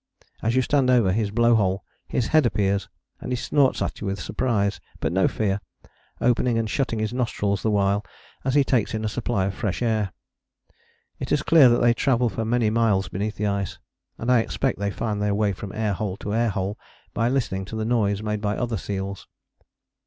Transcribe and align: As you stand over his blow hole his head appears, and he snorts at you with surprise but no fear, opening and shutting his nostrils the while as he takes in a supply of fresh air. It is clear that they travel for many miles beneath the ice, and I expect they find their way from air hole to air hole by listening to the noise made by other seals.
As 0.41 0.55
you 0.55 0.63
stand 0.63 0.89
over 0.89 1.11
his 1.11 1.29
blow 1.29 1.53
hole 1.53 1.85
his 2.07 2.29
head 2.29 2.47
appears, 2.47 2.89
and 3.19 3.31
he 3.31 3.35
snorts 3.35 3.83
at 3.83 4.01
you 4.01 4.07
with 4.07 4.19
surprise 4.19 4.79
but 4.99 5.11
no 5.13 5.27
fear, 5.27 5.61
opening 6.19 6.57
and 6.57 6.67
shutting 6.67 6.97
his 6.97 7.13
nostrils 7.13 7.61
the 7.61 7.69
while 7.69 8.03
as 8.43 8.55
he 8.55 8.63
takes 8.63 8.95
in 8.95 9.05
a 9.05 9.07
supply 9.07 9.45
of 9.45 9.53
fresh 9.53 9.79
air. 9.83 10.11
It 11.19 11.31
is 11.31 11.43
clear 11.43 11.69
that 11.69 11.81
they 11.81 11.93
travel 11.93 12.29
for 12.29 12.43
many 12.45 12.71
miles 12.71 13.09
beneath 13.09 13.35
the 13.35 13.45
ice, 13.45 13.77
and 14.17 14.31
I 14.31 14.39
expect 14.39 14.79
they 14.79 14.89
find 14.89 15.21
their 15.21 15.35
way 15.35 15.53
from 15.53 15.71
air 15.71 15.93
hole 15.93 16.17
to 16.17 16.33
air 16.33 16.49
hole 16.49 16.79
by 17.13 17.29
listening 17.29 17.65
to 17.65 17.75
the 17.75 17.85
noise 17.85 18.23
made 18.23 18.41
by 18.41 18.57
other 18.57 18.77
seals. 18.77 19.27